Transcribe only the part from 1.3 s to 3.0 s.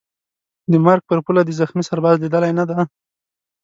دي زخمي سرباز لیدلی نه دی